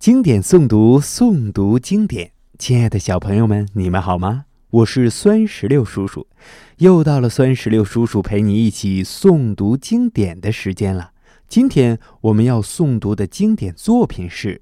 [0.00, 2.32] 经典诵读，诵读经典。
[2.58, 4.46] 亲爱的小朋友们，你们好吗？
[4.70, 6.26] 我是酸石榴叔叔，
[6.78, 11.10] 又到了酸石榴叔叔陪你一起诵读经典的时间了。
[11.46, 14.54] 今天我们要诵读的经典作品是《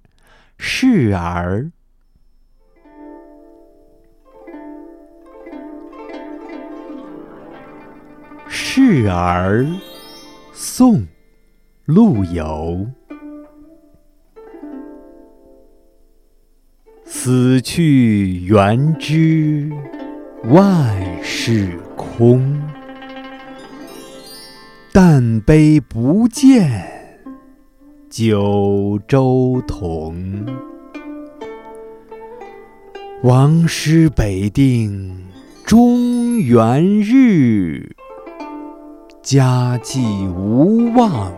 [0.58, 1.70] 示儿》。
[8.50, 9.62] 《示儿》，
[10.52, 10.96] 宋·
[11.84, 12.88] 陆游。
[17.20, 19.68] 死去元知
[20.44, 22.62] 万事空，
[24.92, 26.70] 但悲不见
[28.08, 30.46] 九州同。
[33.24, 35.26] 王师北定
[35.66, 37.96] 中原日，
[39.24, 41.32] 家祭无忘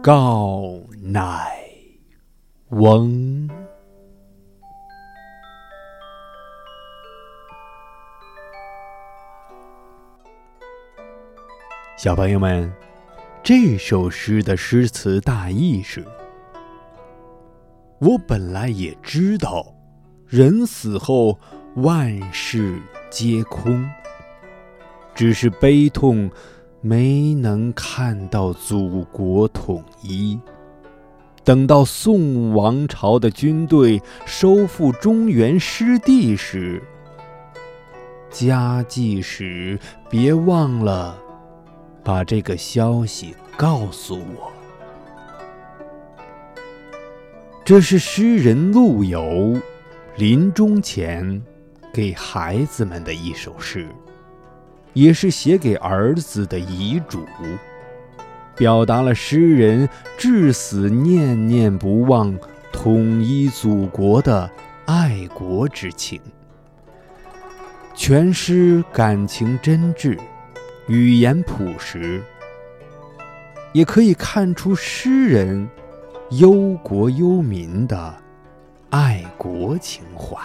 [0.00, 1.46] 告乃
[2.70, 3.39] 翁。
[12.02, 12.72] 小朋友们，
[13.42, 16.02] 这首诗的诗词大意是：
[17.98, 19.74] 我本来也知道，
[20.26, 21.38] 人死后
[21.74, 23.86] 万事皆空，
[25.14, 26.30] 只是悲痛
[26.80, 30.40] 没能看到祖国统一。
[31.44, 36.82] 等到宋王朝的军队收复中原失地时，
[38.30, 39.78] 家祭时
[40.08, 41.14] 别忘了。
[42.02, 44.52] 把这个消息告诉我。
[47.64, 49.56] 这是诗人陆游
[50.16, 51.40] 临终前
[51.92, 53.86] 给孩子们的一首诗，
[54.92, 57.24] 也是写给儿子的遗嘱，
[58.56, 62.36] 表达了诗人至死念念不忘
[62.72, 64.50] 统一祖国的
[64.86, 66.20] 爱国之情。
[67.94, 70.18] 全诗感情真挚。
[70.90, 72.20] 语言朴实，
[73.72, 75.70] 也可以看出诗人
[76.30, 78.12] 忧国忧民的
[78.90, 80.36] 爱国情怀。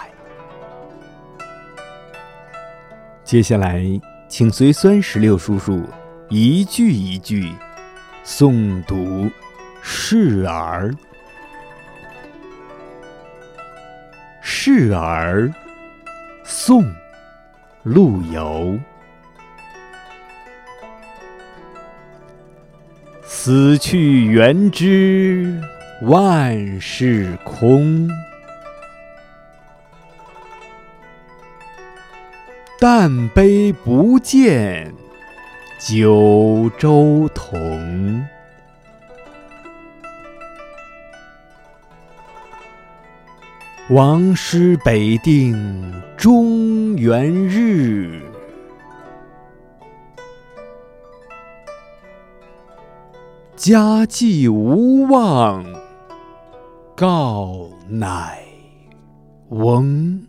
[3.24, 3.82] 接下来，
[4.28, 5.82] 请随酸石榴叔叔
[6.28, 7.52] 一句一句
[8.24, 8.94] 诵读
[9.82, 10.90] 《示儿》。
[14.40, 15.48] 《示儿》，
[16.44, 16.84] 宋·
[17.82, 18.78] 陆游。
[23.28, 25.60] 死去元知
[26.02, 28.08] 万事空，
[32.80, 34.94] 但悲不见
[35.78, 38.24] 九州同。
[43.90, 48.22] 王师北定中原日。
[53.56, 55.64] 家祭无忘
[56.94, 58.38] 告乃
[59.48, 60.22] 翁。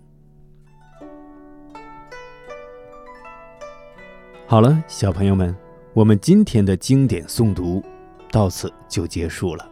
[4.47, 5.53] 好了，小朋友们，
[5.93, 7.83] 我们今天的经典诵读
[8.31, 9.69] 到此就结束了。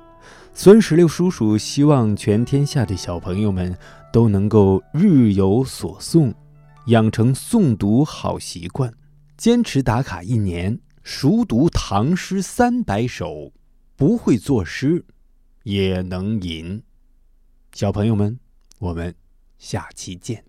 [0.54, 3.74] 孙石榴叔叔希望全天下的小朋友们
[4.12, 6.34] 都能够日有所诵，
[6.88, 8.94] 养成诵读好习惯，
[9.38, 10.78] 坚持打卡一年。
[11.06, 13.54] 熟读唐诗三百首，
[13.96, 15.06] 不会作诗，
[15.62, 16.82] 也能吟。
[17.74, 18.40] 小朋友们，
[18.80, 19.14] 我们
[19.60, 20.44] 下期见。